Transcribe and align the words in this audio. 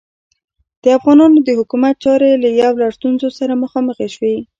د 0.83 0.85
افغانانو 0.97 1.37
د 1.47 1.49
حکومت 1.59 1.95
چارې 2.03 2.31
له 2.43 2.49
یو 2.61 2.71
لړ 2.81 2.89
ستونزو 2.97 3.27
سره 3.39 3.53
مخامخې 3.63 4.07
شوې. 4.15 4.35